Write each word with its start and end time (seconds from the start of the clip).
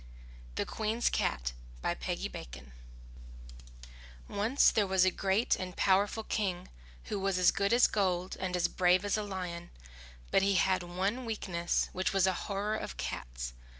THE 0.55 0.65
QUEEN'S 0.65 1.11
CAT 1.11 1.53
Once 4.27 4.71
there 4.71 4.87
was 4.87 5.05
a 5.05 5.11
great 5.11 5.55
and 5.55 5.77
powerful 5.77 6.23
King 6.23 6.69
who 7.03 7.19
was 7.19 7.37
as 7.37 7.51
good 7.51 7.71
as 7.71 7.85
gold 7.85 8.35
and 8.39 8.55
as 8.57 8.67
brave 8.67 9.05
as 9.05 9.15
a 9.15 9.21
lion, 9.21 9.69
but 10.31 10.41
he 10.41 10.55
had 10.55 10.81
one 10.81 11.23
weakness, 11.25 11.89
which 11.93 12.13
was 12.13 12.25
a 12.25 12.33
horror 12.49 12.75
of 12.77 12.97
cats. 12.97 13.53